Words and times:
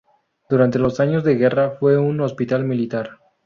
Durante 0.49 0.79
los 0.79 0.99
años 0.99 1.23
de 1.23 1.35
guerra 1.35 1.77
fue 1.79 1.95
un 1.99 2.21
hospital 2.21 2.63
militar. 2.63 3.19